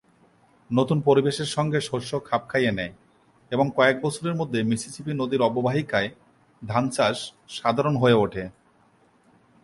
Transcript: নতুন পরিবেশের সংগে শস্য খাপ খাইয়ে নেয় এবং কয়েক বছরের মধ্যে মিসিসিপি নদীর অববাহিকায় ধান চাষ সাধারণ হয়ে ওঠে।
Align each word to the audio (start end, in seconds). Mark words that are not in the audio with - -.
নতুন 0.69 0.97
পরিবেশের 1.01 1.49
সংগে 1.55 1.79
শস্য 1.81 2.11
খাপ 2.25 2.41
খাইয়ে 2.47 2.71
নেয় 2.71 2.93
এবং 3.51 3.65
কয়েক 3.75 3.97
বছরের 4.01 4.35
মধ্যে 4.35 4.59
মিসিসিপি 4.63 5.11
নদীর 5.13 5.41
অববাহিকায় 5.41 6.09
ধান 6.61 6.85
চাষ 6.89 7.17
সাধারণ 7.49 7.95
হয়ে 7.97 8.19
ওঠে। 8.23 8.43